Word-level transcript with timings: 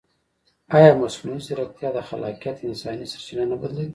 ایا 0.77 0.91
مصنوعي 1.01 1.39
ځیرکتیا 1.47 1.89
د 1.93 1.99
خلاقیت 2.09 2.57
انساني 2.67 3.05
سرچینه 3.11 3.43
نه 3.51 3.55
بدلوي؟ 3.61 3.89